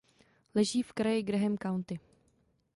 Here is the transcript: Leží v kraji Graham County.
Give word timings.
Leží 0.55 0.83
v 0.83 0.93
kraji 0.93 1.23
Graham 1.23 1.57
County. 1.57 1.99